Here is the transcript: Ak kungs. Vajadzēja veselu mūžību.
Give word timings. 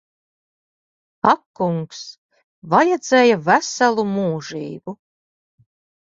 Ak 1.31 1.41
kungs. 1.59 1.99
Vajadzēja 2.73 3.37
veselu 3.49 4.05
mūžību. 4.15 4.95